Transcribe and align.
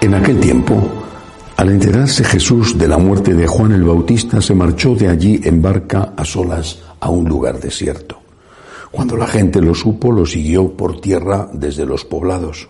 En 0.00 0.14
aquel 0.14 0.38
tiempo, 0.38 0.80
al 1.56 1.70
enterarse 1.70 2.22
Jesús 2.22 2.78
de 2.78 2.86
la 2.86 2.98
muerte 2.98 3.34
de 3.34 3.48
Juan 3.48 3.72
el 3.72 3.82
Bautista, 3.82 4.40
se 4.40 4.54
marchó 4.54 4.94
de 4.94 5.08
allí 5.08 5.40
en 5.42 5.60
barca 5.60 6.14
a 6.16 6.24
solas 6.24 6.84
a 7.00 7.10
un 7.10 7.28
lugar 7.28 7.58
desierto. 7.58 8.20
Cuando 8.92 9.16
la 9.16 9.26
gente 9.26 9.60
lo 9.60 9.74
supo, 9.74 10.12
lo 10.12 10.24
siguió 10.24 10.76
por 10.76 11.00
tierra 11.00 11.50
desde 11.52 11.84
los 11.84 12.04
poblados. 12.04 12.68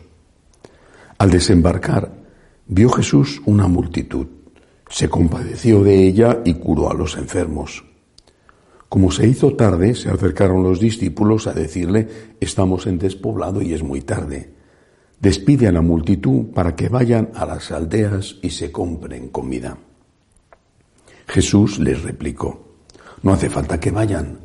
Al 1.19 1.31
desembarcar, 1.31 2.11
vio 2.67 2.89
Jesús 2.89 3.43
una 3.45 3.69
multitud. 3.69 4.27
Se 4.89 5.11
compadeció 5.11 5.85
de 5.85 6.07
ella 6.07 6.39
y 6.47 6.55
curó 6.55 6.91
a 6.91 6.95
los 6.95 7.19
enfermos. 7.19 7.85
Como 8.89 9.11
se 9.11 9.29
hizo 9.29 9.53
tarde, 9.53 9.95
se 9.95 10.09
acercaron 10.09 10.63
los 10.63 10.81
discípulos 10.81 11.47
a 11.47 11.53
decirle, 11.53 12.09
estamos 12.41 12.87
en 12.87 12.99
despoblado 12.99 13.61
y 13.61 13.75
es 13.75 13.83
muy 13.83 14.01
tarde 14.01 14.57
despide 15.21 15.67
a 15.69 15.73
la 15.73 15.83
multitud 15.83 16.47
para 16.55 16.77
que 16.77 16.89
vayan 16.89 17.31
a 17.35 17.45
las 17.45 17.71
aldeas 17.73 18.37
y 18.43 18.51
se 18.51 18.71
compren 18.71 19.29
comida. 19.29 19.79
Jesús 21.27 21.79
les 21.79 22.03
replicó, 22.03 22.69
no 23.23 23.33
hace 23.33 23.51
falta 23.51 23.81
que 23.81 23.91
vayan, 23.91 24.39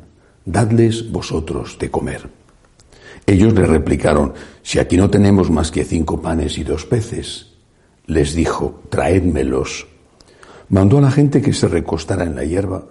dadles 0.44 1.10
vosotros 1.10 1.78
de 1.78 1.90
comer. 1.90 2.28
Ellos 3.26 3.54
le 3.54 3.64
replicaron, 3.64 4.34
si 4.62 4.78
aquí 4.78 4.96
no 4.96 5.08
tenemos 5.08 5.50
más 5.50 5.70
que 5.70 5.84
cinco 5.84 6.20
panes 6.20 6.58
y 6.58 6.64
dos 6.64 6.84
peces. 6.84 7.52
Les 8.06 8.34
dijo, 8.34 8.82
traédmelos. 8.90 9.86
Mandó 10.68 10.98
a 10.98 11.02
la 11.02 11.10
gente 11.10 11.40
que 11.40 11.54
se 11.54 11.68
recostara 11.68 12.24
en 12.24 12.34
la 12.34 12.44
hierba 12.44 12.86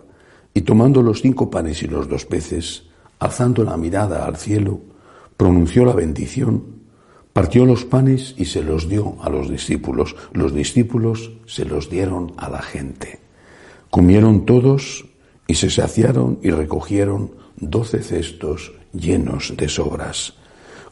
y 0.53 0.61
tomando 0.61 1.03
los 1.03 1.21
cinco 1.21 1.51
panes 1.51 1.83
y 1.83 1.87
los 1.87 2.07
dos 2.07 2.25
peces, 2.25 2.83
alzando 3.19 3.63
la 3.63 3.77
mirada 3.77 4.25
al 4.25 4.37
cielo, 4.37 4.79
pronunció 5.37 5.85
la 5.85 5.93
bendición 5.93 6.82
Partió 7.33 7.65
los 7.65 7.83
panes 7.83 8.35
y 8.37 8.45
se 8.45 8.61
los 8.61 8.87
dio 8.87 9.17
a 9.21 9.29
los 9.29 9.49
discípulos. 9.49 10.15
Los 10.33 10.53
discípulos 10.53 11.31
se 11.47 11.65
los 11.65 11.89
dieron 11.89 12.33
a 12.37 12.47
la 12.47 12.61
gente. 12.61 13.19
Comieron 13.89 14.45
todos 14.45 15.05
y 15.47 15.55
se 15.55 15.71
saciaron 15.71 16.37
y 16.43 16.51
recogieron 16.51 17.31
doce 17.57 18.03
cestos 18.03 18.71
llenos 18.93 19.53
de 19.57 19.67
sobras. 19.67 20.35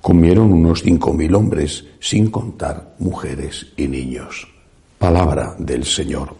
Comieron 0.01 0.51
unos 0.51 0.81
cinco 0.81 1.13
mil 1.13 1.35
hombres, 1.35 1.85
sin 1.99 2.31
contar 2.31 2.95
mujeres 2.97 3.67
y 3.77 3.87
niños. 3.87 4.47
Palabra 4.97 5.55
del 5.59 5.85
Señor. 5.85 6.33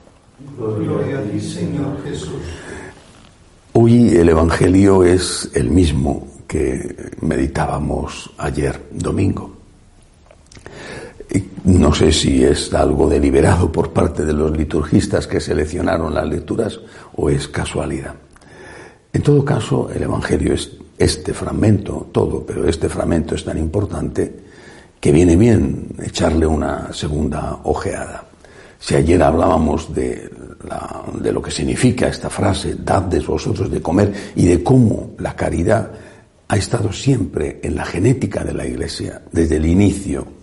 Gloria 0.58 1.20
a 1.20 1.22
ti, 1.24 1.40
Señor 1.40 2.04
Jesús. 2.04 2.42
Hoy 3.74 4.10
el 4.10 4.30
Evangelio 4.30 5.04
es 5.04 5.52
el 5.54 5.70
mismo 5.70 6.28
que 6.48 7.12
meditábamos 7.22 8.32
ayer 8.38 8.88
domingo. 8.92 9.61
No 11.64 11.94
sé 11.94 12.12
si 12.12 12.44
es 12.44 12.74
algo 12.74 13.08
deliberado 13.08 13.72
por 13.72 13.94
parte 13.94 14.26
de 14.26 14.34
los 14.34 14.56
liturgistas 14.56 15.28
que 15.28 15.40
seleccionaron 15.40 16.14
las 16.14 16.28
lecturas 16.28 16.80
o 17.16 17.30
es 17.30 17.48
casualidad. 17.48 18.16
En 19.14 19.22
todo 19.22 19.46
caso, 19.46 19.90
el 19.94 20.04
Evangelio 20.04 20.54
es 20.54 20.72
este 20.98 21.34
fragmento, 21.34 22.10
todo, 22.12 22.46
pero 22.46 22.68
este 22.68 22.90
fragmento 22.90 23.36
es 23.36 23.44
tan 23.44 23.58
importante 23.58 24.34
que 25.00 25.12
viene 25.12 25.36
bien 25.36 25.88
echarle 26.02 26.46
una 26.46 26.92
segunda 26.94 27.60
ojeada. 27.64 28.26
Si 28.80 28.96
ayer 28.96 29.22
hablábamos 29.22 29.94
de, 29.94 30.30
de 31.22 31.32
lo 31.32 31.42
que 31.42 31.52
significa 31.52 32.08
esta 32.08 32.30
frase, 32.30 32.76
dadles 32.84 33.26
vosotros 33.26 33.70
de 33.70 33.82
comer, 33.82 34.14
y 34.36 34.46
de 34.46 34.64
cómo 34.64 35.12
la 35.20 35.36
caridad 35.36 35.92
ha 36.48 36.58
estado 36.58 36.92
siempre 36.92 37.60
en 37.64 37.76
la 37.76 37.86
genética 37.86 38.44
de 38.44 38.54
la 38.54 38.66
Iglesia, 38.66 39.22
desde 39.32 39.58
el 39.58 39.66
inicio, 39.66 40.41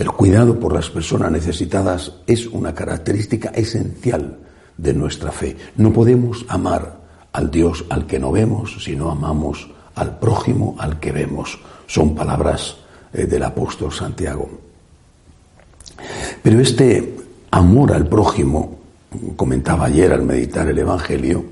el 0.00 0.10
cuidado 0.12 0.58
por 0.58 0.72
las 0.72 0.88
personas 0.88 1.30
necesitadas 1.30 2.10
es 2.26 2.46
una 2.46 2.74
característica 2.74 3.50
esencial 3.50 4.38
de 4.78 4.94
nuestra 4.94 5.30
fe. 5.30 5.58
No 5.76 5.92
podemos 5.92 6.46
amar 6.48 6.96
al 7.32 7.50
Dios 7.50 7.84
al 7.90 8.06
que 8.06 8.18
no 8.18 8.32
vemos 8.32 8.82
si 8.82 8.96
no 8.96 9.10
amamos 9.10 9.68
al 9.96 10.18
prójimo 10.18 10.74
al 10.78 10.98
que 11.00 11.12
vemos. 11.12 11.58
Son 11.86 12.14
palabras 12.14 12.78
eh, 13.12 13.26
del 13.26 13.42
apóstol 13.42 13.92
Santiago. 13.92 14.48
Pero 16.42 16.60
este 16.60 17.16
amor 17.50 17.92
al 17.92 18.06
prójimo, 18.06 18.78
comentaba 19.36 19.84
ayer 19.84 20.14
al 20.14 20.22
meditar 20.22 20.66
el 20.66 20.78
Evangelio, 20.78 21.44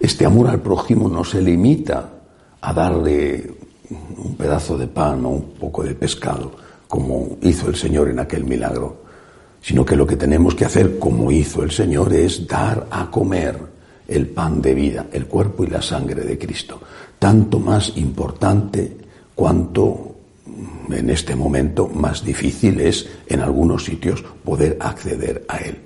este 0.00 0.26
amor 0.26 0.48
al 0.48 0.60
prójimo 0.60 1.08
no 1.08 1.22
se 1.22 1.40
limita 1.40 2.10
a 2.62 2.72
darle 2.72 3.48
un 4.16 4.34
pedazo 4.34 4.76
de 4.76 4.88
pan 4.88 5.24
o 5.24 5.28
un 5.28 5.50
poco 5.52 5.84
de 5.84 5.94
pescado 5.94 6.61
como 6.92 7.38
hizo 7.40 7.70
el 7.70 7.74
Señor 7.74 8.10
en 8.10 8.18
aquel 8.18 8.44
milagro, 8.44 9.04
sino 9.62 9.82
que 9.82 9.96
lo 9.96 10.06
que 10.06 10.16
tenemos 10.16 10.54
que 10.54 10.66
hacer 10.66 10.98
como 10.98 11.30
hizo 11.30 11.62
el 11.62 11.70
Señor 11.70 12.12
es 12.12 12.46
dar 12.46 12.86
a 12.90 13.10
comer 13.10 13.56
el 14.06 14.26
pan 14.26 14.60
de 14.60 14.74
vida, 14.74 15.06
el 15.10 15.24
cuerpo 15.24 15.64
y 15.64 15.68
la 15.68 15.80
sangre 15.80 16.22
de 16.22 16.36
Cristo, 16.36 16.82
tanto 17.18 17.58
más 17.58 17.96
importante 17.96 18.94
cuanto 19.34 20.16
en 20.90 21.08
este 21.08 21.34
momento 21.34 21.88
más 21.88 22.22
difícil 22.22 22.78
es 22.78 23.08
en 23.26 23.40
algunos 23.40 23.86
sitios 23.86 24.22
poder 24.44 24.76
acceder 24.78 25.46
a 25.48 25.56
él. 25.56 25.78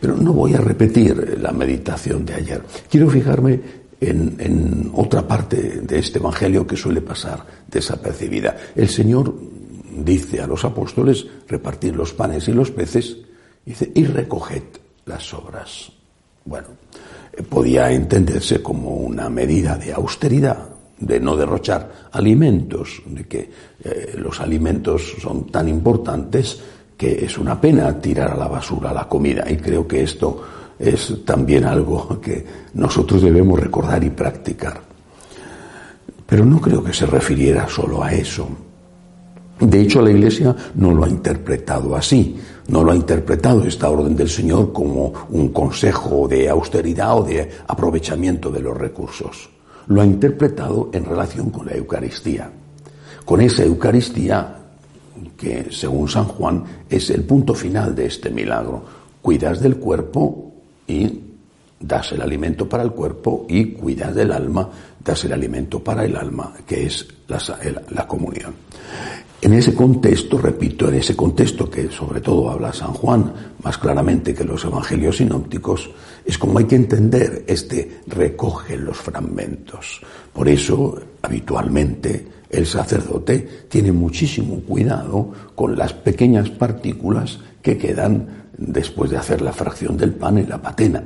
Pero 0.00 0.16
no 0.16 0.32
voy 0.32 0.54
a 0.54 0.60
repetir 0.60 1.38
la 1.40 1.52
meditación 1.52 2.26
de 2.26 2.34
ayer. 2.34 2.64
Quiero 2.90 3.08
fijarme 3.08 3.60
en, 4.00 4.34
en, 4.40 4.90
otra 4.94 5.22
parte 5.24 5.82
de 5.82 5.98
este 6.00 6.18
Evangelio 6.18 6.66
que 6.66 6.76
suele 6.76 7.00
pasar 7.00 7.46
desapercibida. 7.70 8.56
El 8.74 8.88
Señor 8.88 9.32
dice 10.04 10.40
a 10.40 10.46
los 10.46 10.64
apóstoles 10.64 11.26
repartir 11.48 11.94
los 11.96 12.12
panes 12.12 12.48
y 12.48 12.52
los 12.52 12.70
peces, 12.70 13.18
y 13.66 14.04
recoged 14.04 14.62
las 15.04 15.22
sobras. 15.22 15.92
Bueno, 16.44 16.68
eh, 17.32 17.42
podía 17.42 17.90
entenderse 17.90 18.62
como 18.62 18.94
una 18.94 19.28
medida 19.28 19.76
de 19.76 19.92
austeridad, 19.92 20.68
de 20.98 21.20
no 21.20 21.36
derrochar 21.36 22.08
alimentos, 22.12 23.02
de 23.06 23.26
que 23.26 23.50
eh, 23.84 24.14
los 24.16 24.40
alimentos 24.40 25.14
son 25.20 25.46
tan 25.46 25.68
importantes 25.68 26.58
que 26.96 27.24
es 27.24 27.38
una 27.38 27.60
pena 27.60 28.00
tirar 28.00 28.32
a 28.32 28.36
la 28.36 28.48
basura 28.48 28.92
la 28.92 29.08
comida. 29.08 29.44
Y 29.48 29.56
creo 29.56 29.86
que 29.86 30.02
esto 30.02 30.42
es 30.78 31.24
también 31.24 31.64
algo 31.64 32.20
que 32.22 32.44
nosotros 32.74 33.22
debemos 33.22 33.60
recordar 33.60 34.02
y 34.02 34.10
practicar. 34.10 34.80
Pero 36.26 36.44
no 36.44 36.60
creo 36.60 36.82
que 36.82 36.92
se 36.92 37.06
refiriera 37.06 37.68
solo 37.68 38.02
a 38.02 38.12
eso. 38.12 38.48
De 39.60 39.80
hecho, 39.80 40.00
la 40.00 40.10
Iglesia 40.10 40.54
no 40.76 40.92
lo 40.92 41.04
ha 41.04 41.08
interpretado 41.08 41.96
así, 41.96 42.36
no 42.68 42.84
lo 42.84 42.92
ha 42.92 42.96
interpretado 42.96 43.64
esta 43.64 43.90
orden 43.90 44.14
del 44.14 44.28
Señor 44.28 44.72
como 44.72 45.12
un 45.30 45.48
consejo 45.48 46.28
de 46.28 46.48
austeridad 46.48 47.18
o 47.18 47.22
de 47.24 47.50
aprovechamiento 47.66 48.50
de 48.50 48.60
los 48.60 48.76
recursos. 48.76 49.50
Lo 49.88 50.00
ha 50.00 50.06
interpretado 50.06 50.90
en 50.92 51.04
relación 51.04 51.50
con 51.50 51.66
la 51.66 51.74
Eucaristía, 51.74 52.50
con 53.24 53.40
esa 53.40 53.64
Eucaristía 53.64 54.58
que, 55.36 55.68
según 55.70 56.08
San 56.08 56.24
Juan, 56.24 56.64
es 56.88 57.10
el 57.10 57.24
punto 57.24 57.54
final 57.54 57.94
de 57.94 58.06
este 58.06 58.30
milagro. 58.30 58.82
Cuidas 59.22 59.60
del 59.60 59.76
cuerpo 59.76 60.52
y 60.86 61.20
das 61.80 62.12
el 62.12 62.22
alimento 62.22 62.68
para 62.68 62.82
el 62.82 62.90
cuerpo 62.90 63.46
y 63.48 63.72
cuidas 63.72 64.14
del 64.14 64.32
alma, 64.32 64.68
das 65.02 65.24
el 65.24 65.32
alimento 65.32 65.82
para 65.82 66.04
el 66.04 66.16
alma, 66.16 66.52
que 66.66 66.86
es 66.86 67.06
la, 67.28 67.40
la 67.90 68.06
comunión. 68.06 68.54
En 69.40 69.52
ese 69.52 69.72
contexto, 69.72 70.36
repito, 70.36 70.88
en 70.88 70.96
ese 70.96 71.14
contexto 71.14 71.70
que 71.70 71.88
sobre 71.90 72.20
todo 72.20 72.50
habla 72.50 72.72
San 72.72 72.92
Juan 72.92 73.32
más 73.62 73.78
claramente 73.78 74.34
que 74.34 74.42
los 74.42 74.64
evangelios 74.64 75.18
sinópticos, 75.18 75.90
es 76.24 76.36
como 76.36 76.58
hay 76.58 76.64
que 76.64 76.74
entender 76.74 77.44
este 77.46 78.00
recoge 78.08 78.76
los 78.76 78.96
fragmentos. 78.96 80.00
Por 80.32 80.48
eso, 80.48 81.00
habitualmente, 81.22 82.26
el 82.50 82.66
sacerdote 82.66 83.66
tiene 83.68 83.92
muchísimo 83.92 84.60
cuidado 84.62 85.30
con 85.54 85.78
las 85.78 85.92
pequeñas 85.92 86.50
partículas 86.50 87.38
que 87.62 87.78
quedan 87.78 88.48
después 88.56 89.10
de 89.10 89.18
hacer 89.18 89.40
la 89.40 89.52
fracción 89.52 89.96
del 89.96 90.14
pan 90.14 90.38
en 90.38 90.48
la 90.48 90.60
patena. 90.60 91.02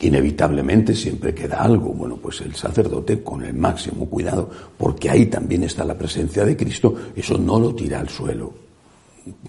Inevitablemente 0.00 0.94
siempre 0.94 1.34
queda 1.34 1.62
algo. 1.62 1.92
Bueno, 1.92 2.16
pues 2.16 2.40
el 2.40 2.54
sacerdote 2.54 3.22
con 3.22 3.44
el 3.44 3.54
máximo 3.54 4.06
cuidado, 4.06 4.50
porque 4.78 5.10
ahí 5.10 5.26
también 5.26 5.64
está 5.64 5.84
la 5.84 5.96
presencia 5.96 6.44
de 6.44 6.56
Cristo, 6.56 6.94
eso 7.14 7.36
no 7.38 7.60
lo 7.60 7.74
tira 7.74 8.00
al 8.00 8.08
suelo. 8.08 8.52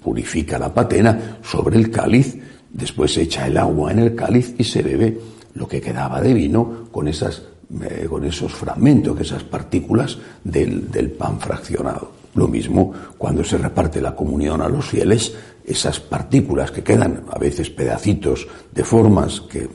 Purifica 0.04 0.60
la 0.60 0.74
patena 0.74 1.40
sobre 1.44 1.78
el 1.78 1.90
cáliz, 1.90 2.38
después 2.70 3.18
echa 3.18 3.48
el 3.48 3.58
agua 3.58 3.92
en 3.92 4.00
el 4.00 4.16
cáliz 4.16 4.54
y 4.58 4.64
se 4.64 4.82
bebe 4.82 5.18
lo 5.54 5.68
que 5.68 5.82
quedaba 5.82 6.22
de 6.22 6.34
vino 6.34 6.88
con 6.92 7.08
esas 7.08 7.42
eh, 7.82 8.06
con 8.08 8.24
esos 8.24 8.54
fragmentos, 8.54 9.20
esas 9.20 9.44
partículas 9.44 10.18
del, 10.44 10.92
del 10.92 11.10
pan 11.12 11.40
fraccionado. 11.40 12.15
Lo 12.36 12.48
mismo 12.48 12.92
cuando 13.18 13.44
se 13.44 13.58
reparte 13.58 14.02
la 14.02 14.16
comunión 14.16 14.62
a 14.62 14.70
los 14.70 14.86
fieles, 14.86 15.34
esas 15.66 16.00
partículas 16.00 16.70
que 16.70 16.84
quedan, 16.84 17.24
a 17.32 17.40
veces 17.40 17.70
pedacitos 17.70 18.48
de 18.72 18.84
formas 18.84 19.42
que, 19.42 19.68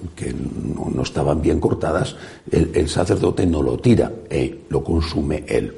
no, 0.77 1.03
estaban 1.03 1.41
bien 1.41 1.59
cortadas, 1.59 2.15
el, 2.51 2.71
el, 2.75 2.89
sacerdote 2.89 3.47
no 3.47 3.63
lo 3.63 3.79
tira, 3.79 4.13
eh, 4.29 4.65
lo 4.69 4.85
consume 4.85 5.45
él. 5.49 5.75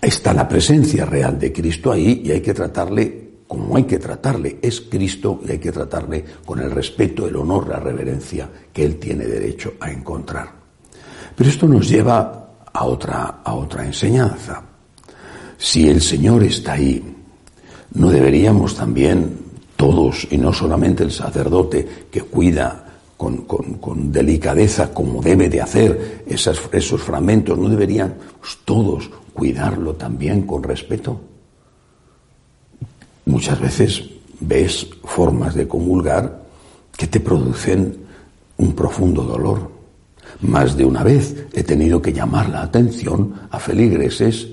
Está 0.00 0.34
la 0.34 0.46
presencia 0.46 1.06
real 1.06 1.38
de 1.38 1.50
Cristo 1.50 1.90
ahí 1.90 2.22
y 2.24 2.30
hay 2.30 2.42
que 2.42 2.52
tratarle 2.52 3.24
como 3.46 3.76
hay 3.76 3.84
que 3.84 3.98
tratarle. 3.98 4.58
Es 4.60 4.82
Cristo 4.82 5.40
y 5.46 5.52
hay 5.52 5.58
que 5.58 5.72
tratarle 5.72 6.24
con 6.44 6.60
el 6.60 6.70
respeto, 6.70 7.26
el 7.26 7.36
honor, 7.36 7.68
la 7.68 7.78
reverencia 7.78 8.48
que 8.72 8.84
él 8.84 8.98
tiene 8.98 9.24
derecho 9.24 9.74
a 9.80 9.90
encontrar. 9.90 10.52
Pero 11.34 11.50
esto 11.50 11.66
nos 11.66 11.88
lleva 11.88 12.50
a 12.72 12.84
otra, 12.84 13.40
a 13.44 13.54
otra 13.54 13.86
enseñanza. 13.86 14.73
Si 15.58 15.88
el 15.88 16.00
Señor 16.00 16.42
está 16.42 16.72
ahí, 16.72 17.02
¿no 17.94 18.10
deberíamos 18.10 18.74
también 18.74 19.38
todos, 19.76 20.26
y 20.30 20.38
no 20.38 20.52
solamente 20.52 21.02
el 21.02 21.10
sacerdote 21.10 22.06
que 22.10 22.22
cuida 22.22 22.84
con, 23.16 24.12
delicadeza 24.12 24.92
como 24.92 25.22
debe 25.22 25.48
de 25.48 25.60
hacer 25.60 26.24
esos 26.26 27.02
fragmentos, 27.02 27.58
¿no 27.58 27.68
deberían 27.68 28.14
todos 28.64 29.10
cuidarlo 29.32 29.94
también 29.94 30.42
con 30.42 30.62
respeto? 30.62 31.20
Muchas 33.26 33.60
veces 33.60 34.04
ves 34.40 34.86
formas 35.04 35.54
de 35.54 35.66
comulgar 35.66 36.44
que 36.96 37.06
te 37.06 37.20
producen 37.20 37.96
un 38.58 38.72
profundo 38.74 39.22
dolor. 39.22 39.70
Más 40.40 40.76
de 40.76 40.84
una 40.84 41.02
vez 41.02 41.46
he 41.52 41.62
tenido 41.62 42.02
que 42.02 42.12
llamar 42.12 42.48
la 42.50 42.62
atención 42.62 43.34
a 43.50 43.58
feligreses 43.58 44.48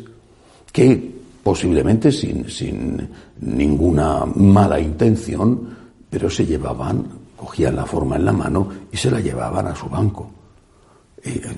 que 0.71 1.21
posiblemente 1.43 2.11
sin, 2.11 2.49
sin 2.49 3.09
ninguna 3.41 4.25
mala 4.35 4.79
intención, 4.79 5.77
pero 6.09 6.29
se 6.29 6.45
llevaban, 6.45 7.05
cogían 7.35 7.75
la 7.75 7.85
forma 7.85 8.15
en 8.15 8.25
la 8.25 8.33
mano 8.33 8.69
y 8.91 8.97
se 8.97 9.09
la 9.09 9.19
llevaban 9.19 9.67
a 9.67 9.75
su 9.75 9.87
banco. 9.87 10.29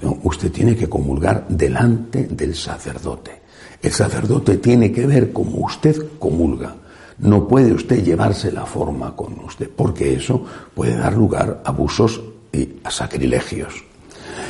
No, 0.01 0.19
usted 0.23 0.51
tiene 0.51 0.75
que 0.75 0.89
comulgar 0.89 1.45
delante 1.47 2.27
del 2.27 2.53
sacerdote. 2.55 3.43
El 3.81 3.91
sacerdote 3.91 4.57
tiene 4.57 4.91
que 4.91 5.05
ver 5.05 5.31
cómo 5.31 5.65
usted 5.65 6.17
comulga. 6.19 6.75
No 7.19 7.47
puede 7.47 7.73
usted 7.73 8.03
llevarse 8.03 8.51
la 8.51 8.65
forma 8.65 9.15
con 9.15 9.39
usted, 9.45 9.69
porque 9.69 10.15
eso 10.15 10.43
puede 10.73 10.97
dar 10.97 11.13
lugar 11.13 11.61
a 11.63 11.69
abusos 11.69 12.21
y 12.51 12.69
a 12.83 12.91
sacrilegios. 12.91 13.73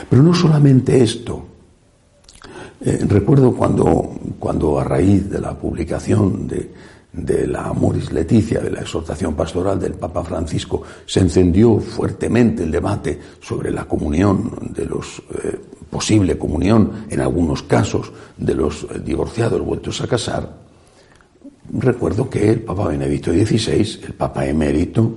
Pero 0.09 0.23
no 0.23 0.33
solamente 0.33 1.03
esto. 1.03 1.45
Eh, 2.85 2.99
recuerdo 3.07 3.53
cuando, 3.53 4.13
cuando 4.37 4.77
a 4.77 4.83
raíz 4.83 5.29
de 5.29 5.39
la 5.39 5.57
publicación 5.57 6.49
de, 6.49 7.47
la 7.47 7.67
Amoris 7.67 8.11
Leticia, 8.11 8.59
de 8.59 8.71
la 8.71 8.81
exhortación 8.81 9.35
pastoral 9.35 9.79
del 9.79 9.93
Papa 9.93 10.21
Francisco, 10.23 10.81
se 11.05 11.21
encendió 11.21 11.79
fuertemente 11.79 12.63
el 12.63 12.71
debate 12.71 13.17
sobre 13.39 13.71
la 13.71 13.85
comunión 13.85 14.51
de 14.75 14.85
los 14.85 15.19
eh, 15.19 15.59
posible 15.89 16.37
comunión 16.37 17.05
en 17.09 17.21
algunos 17.21 17.63
casos 17.63 18.11
de 18.35 18.55
los 18.55 18.85
divorciados 19.05 19.61
vueltos 19.61 20.01
a 20.01 20.07
casar. 20.07 20.53
Recuerdo 21.71 22.29
que 22.29 22.49
el 22.49 22.61
Papa 22.63 22.89
Benedicto 22.89 23.31
XVI, 23.31 24.05
el 24.07 24.13
Papa 24.13 24.45
emérito, 24.45 25.15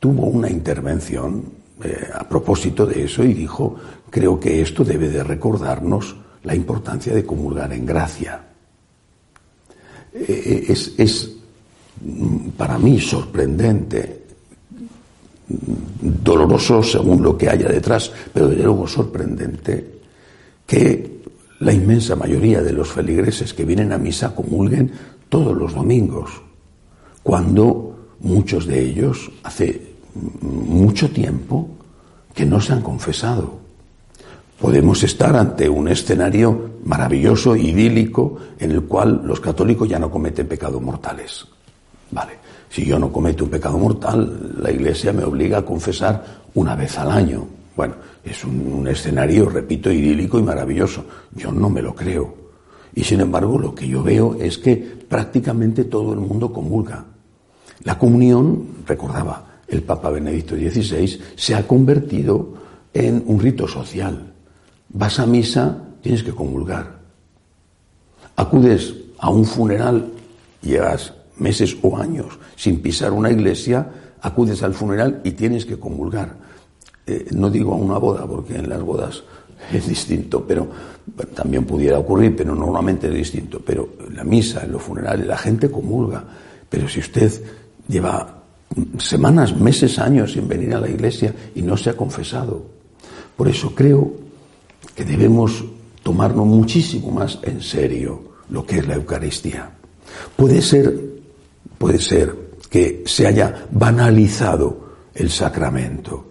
tuvo 0.00 0.26
una 0.26 0.50
intervención 0.50 1.44
eh, 1.84 2.08
a 2.12 2.28
propósito 2.28 2.84
de 2.84 3.04
eso 3.04 3.22
y 3.22 3.32
dijo, 3.32 3.76
creo 4.10 4.40
que 4.40 4.60
esto 4.60 4.82
debe 4.82 5.08
de 5.08 5.22
recordarnos 5.22 6.16
la 6.46 6.54
importancia 6.54 7.12
de 7.12 7.26
comulgar 7.26 7.72
en 7.72 7.84
gracia. 7.84 8.40
Eh, 10.14 10.66
es, 10.68 10.94
es 10.96 11.36
mm, 12.00 12.50
para 12.56 12.78
mí 12.78 13.00
sorprendente, 13.00 14.22
doloroso 15.48 16.82
según 16.82 17.22
lo 17.22 17.36
que 17.36 17.50
haya 17.50 17.68
detrás, 17.68 18.10
pero 18.32 18.48
de 18.48 18.56
luego 18.56 18.86
sorprendente 18.86 19.98
que 20.64 21.16
la 21.60 21.72
inmensa 21.72 22.14
mayoría 22.14 22.62
de 22.62 22.72
los 22.72 22.88
feligreses 22.88 23.52
que 23.52 23.64
vienen 23.64 23.92
a 23.92 23.98
misa 23.98 24.34
comulguen 24.34 24.92
todos 25.28 25.56
los 25.56 25.74
domingos, 25.74 26.30
cuando 27.22 28.14
muchos 28.20 28.66
de 28.66 28.80
ellos 28.80 29.30
hace 29.42 29.94
mucho 30.40 31.10
tiempo 31.10 31.68
que 32.32 32.46
no 32.46 32.60
se 32.60 32.72
han 32.72 32.82
confesado. 32.82 33.65
Podemos 34.60 35.02
estar 35.02 35.36
ante 35.36 35.68
un 35.68 35.88
escenario 35.88 36.76
maravilloso, 36.84 37.54
idílico, 37.54 38.38
en 38.58 38.70
el 38.70 38.82
cual 38.84 39.20
los 39.24 39.38
católicos 39.38 39.86
ya 39.86 39.98
no 39.98 40.10
cometen 40.10 40.48
pecados 40.48 40.80
mortales. 40.80 41.46
Vale, 42.10 42.32
si 42.70 42.86
yo 42.86 42.98
no 42.98 43.12
cometo 43.12 43.44
un 43.44 43.50
pecado 43.50 43.76
mortal, 43.76 44.54
la 44.58 44.70
Iglesia 44.70 45.12
me 45.12 45.24
obliga 45.24 45.58
a 45.58 45.64
confesar 45.64 46.24
una 46.54 46.74
vez 46.74 46.98
al 46.98 47.10
año. 47.10 47.46
Bueno, 47.76 47.96
es 48.24 48.44
un, 48.44 48.72
un 48.72 48.88
escenario, 48.88 49.50
repito, 49.50 49.90
idílico 49.90 50.38
y 50.38 50.42
maravilloso. 50.42 51.04
Yo 51.34 51.52
no 51.52 51.68
me 51.68 51.82
lo 51.82 51.94
creo. 51.94 52.34
Y 52.94 53.04
sin 53.04 53.20
embargo, 53.20 53.58
lo 53.58 53.74
que 53.74 53.86
yo 53.86 54.02
veo 54.02 54.36
es 54.40 54.56
que 54.56 54.76
prácticamente 54.76 55.84
todo 55.84 56.14
el 56.14 56.20
mundo 56.20 56.50
comulga. 56.50 57.04
La 57.84 57.98
comunión, 57.98 58.68
recordaba 58.86 59.60
el 59.68 59.82
Papa 59.82 60.08
Benedicto 60.08 60.56
XVI, 60.56 61.20
se 61.36 61.54
ha 61.54 61.66
convertido 61.66 62.54
en 62.94 63.22
un 63.26 63.38
rito 63.38 63.68
social. 63.68 64.32
Vas 64.96 65.20
a 65.20 65.26
misa, 65.26 65.76
tienes 66.00 66.22
que 66.22 66.32
comulgar. 66.32 66.96
Acudes 68.34 68.94
a 69.18 69.28
un 69.28 69.44
funeral, 69.44 70.08
llevas 70.62 71.12
meses 71.36 71.76
o 71.82 71.98
años 71.98 72.38
sin 72.56 72.80
pisar 72.80 73.12
una 73.12 73.30
iglesia, 73.30 73.86
acudes 74.22 74.62
al 74.62 74.72
funeral 74.72 75.20
y 75.22 75.32
tienes 75.32 75.66
que 75.66 75.78
comulgar. 75.78 76.34
Eh, 77.06 77.26
no 77.32 77.50
digo 77.50 77.74
a 77.74 77.76
una 77.76 77.98
boda, 77.98 78.26
porque 78.26 78.56
en 78.56 78.70
las 78.70 78.80
bodas 78.80 79.22
es 79.72 79.86
distinto, 79.86 80.42
pero 80.48 80.66
también 81.34 81.66
pudiera 81.66 81.98
ocurrir, 81.98 82.34
pero 82.34 82.54
normalmente 82.54 83.08
es 83.08 83.14
distinto. 83.14 83.60
Pero 83.60 83.90
la 84.14 84.24
misa, 84.24 84.64
en 84.64 84.72
los 84.72 84.82
funerales, 84.82 85.26
la 85.26 85.36
gente 85.36 85.70
comulga. 85.70 86.24
Pero 86.70 86.88
si 86.88 87.00
usted 87.00 87.30
lleva 87.86 88.42
semanas, 88.96 89.54
meses, 89.54 89.98
años 89.98 90.32
sin 90.32 90.48
venir 90.48 90.74
a 90.74 90.80
la 90.80 90.88
iglesia 90.88 91.34
y 91.54 91.60
no 91.60 91.76
se 91.76 91.90
ha 91.90 91.94
confesado, 91.94 92.64
por 93.36 93.46
eso 93.48 93.74
creo 93.74 94.25
que 94.94 95.04
debemos 95.04 95.64
tomarnos 96.02 96.46
muchísimo 96.46 97.10
más 97.10 97.38
en 97.42 97.60
serio 97.60 98.22
lo 98.50 98.64
que 98.64 98.78
es 98.78 98.86
la 98.86 98.94
Eucaristía. 98.94 99.70
Puede 100.36 100.62
ser, 100.62 100.98
puede 101.78 101.98
ser 101.98 102.34
que 102.70 103.02
se 103.06 103.26
haya 103.26 103.66
banalizado 103.70 104.86
el 105.14 105.30
sacramento, 105.30 106.24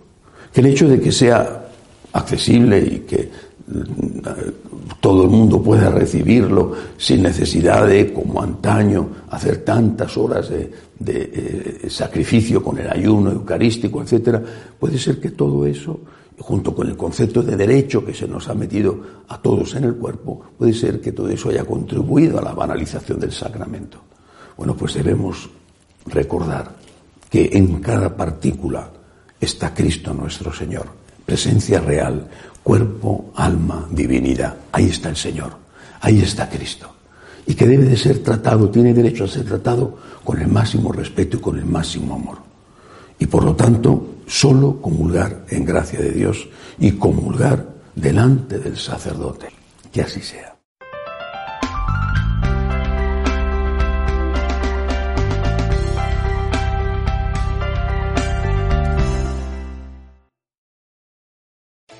que 0.53 0.61
el 0.61 0.67
hecho 0.67 0.87
de 0.87 0.99
que 0.99 1.11
sea 1.11 1.65
accesible 2.13 2.79
y 2.79 2.99
que 2.99 3.29
mm, 3.67 4.19
todo 5.01 5.23
el 5.23 5.29
mundo 5.29 5.61
pueda 5.61 5.89
recibirlo 5.89 6.71
sin 6.97 7.23
necesidad 7.23 7.87
de, 7.87 8.13
como 8.13 8.41
antaño, 8.41 9.09
hacer 9.29 9.57
tantas 9.65 10.15
horas 10.17 10.49
de, 10.49 10.71
eh, 11.07 11.89
sacrificio 11.89 12.63
con 12.63 12.77
el 12.77 12.89
ayuno 12.89 13.31
eucarístico, 13.31 14.01
etcétera, 14.01 14.41
puede 14.79 14.97
ser 14.97 15.19
que 15.19 15.31
todo 15.31 15.65
eso, 15.65 15.99
junto 16.39 16.75
con 16.75 16.87
el 16.87 16.97
concepto 16.97 17.41
de 17.41 17.55
derecho 17.55 18.05
que 18.05 18.13
se 18.13 18.27
nos 18.27 18.47
ha 18.49 18.53
metido 18.53 18.99
a 19.27 19.41
todos 19.41 19.75
en 19.75 19.85
el 19.85 19.95
cuerpo, 19.95 20.41
puede 20.57 20.73
ser 20.73 20.99
que 20.99 21.11
todo 21.11 21.29
eso 21.29 21.49
haya 21.49 21.65
contribuido 21.65 22.39
a 22.39 22.43
la 22.43 22.53
banalización 22.53 23.19
del 23.19 23.31
sacramento. 23.31 23.99
Bueno, 24.57 24.75
pues 24.75 24.93
debemos 24.93 25.49
recordar 26.05 26.75
que 27.29 27.49
en 27.53 27.79
cada 27.81 28.15
partícula 28.15 28.89
está 29.39 29.73
Cristo 29.73 30.13
nuestro 30.13 30.53
Señor 30.53 31.05
presencia 31.25 31.79
real, 31.79 32.27
cuerpo, 32.63 33.31
alma, 33.35 33.87
divinidad. 33.89 34.55
Ahí 34.71 34.85
está 34.85 35.09
el 35.09 35.15
Señor, 35.15 35.51
ahí 36.01 36.21
está 36.21 36.49
Cristo. 36.49 36.91
Y 37.47 37.55
que 37.55 37.67
debe 37.67 37.85
de 37.85 37.97
ser 37.97 38.19
tratado, 38.19 38.69
tiene 38.69 38.93
derecho 38.93 39.25
a 39.25 39.27
ser 39.27 39.43
tratado 39.45 39.97
con 40.23 40.39
el 40.39 40.47
máximo 40.47 40.91
respeto 40.91 41.37
y 41.37 41.39
con 41.39 41.57
el 41.57 41.65
máximo 41.65 42.15
amor. 42.15 42.37
Y 43.19 43.25
por 43.25 43.43
lo 43.43 43.55
tanto, 43.55 44.14
solo 44.27 44.81
comulgar 44.81 45.45
en 45.49 45.65
gracia 45.65 45.99
de 45.99 46.11
Dios 46.11 46.47
y 46.79 46.93
comulgar 46.93 47.67
delante 47.95 48.59
del 48.59 48.77
sacerdote. 48.77 49.47
Que 49.91 50.01
así 50.01 50.21
sea. 50.21 50.54